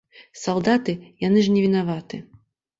Салдаты, 0.43 0.95
яны 1.27 1.45
ж 1.49 1.55
невінаваты. 1.59 2.23